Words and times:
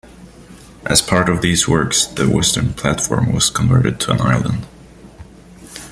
As 0.83 0.99
part 0.99 1.29
of 1.29 1.41
these 1.43 1.67
works 1.67 2.07
the 2.07 2.27
western 2.27 2.73
platform 2.73 3.31
was 3.33 3.51
converted 3.51 3.99
to 3.99 4.11
an 4.13 4.21
island. 4.21 4.65